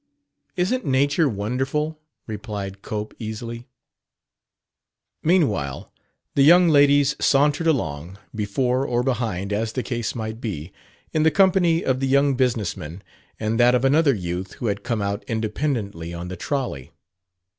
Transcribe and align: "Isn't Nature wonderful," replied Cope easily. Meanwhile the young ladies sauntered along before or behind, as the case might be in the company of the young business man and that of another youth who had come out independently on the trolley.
"Isn't 0.55 0.83
Nature 0.83 1.29
wonderful," 1.29 1.99
replied 2.25 2.81
Cope 2.81 3.13
easily. 3.19 3.67
Meanwhile 5.21 5.93
the 6.33 6.41
young 6.41 6.69
ladies 6.69 7.15
sauntered 7.19 7.67
along 7.67 8.17
before 8.33 8.83
or 8.83 9.03
behind, 9.03 9.53
as 9.53 9.73
the 9.73 9.83
case 9.83 10.15
might 10.15 10.41
be 10.41 10.71
in 11.13 11.21
the 11.21 11.29
company 11.29 11.85
of 11.85 11.99
the 11.99 12.07
young 12.07 12.33
business 12.33 12.75
man 12.75 13.03
and 13.39 13.59
that 13.59 13.75
of 13.75 13.85
another 13.85 14.15
youth 14.15 14.53
who 14.53 14.65
had 14.65 14.81
come 14.83 15.03
out 15.03 15.23
independently 15.27 16.15
on 16.15 16.29
the 16.29 16.35
trolley. 16.35 16.89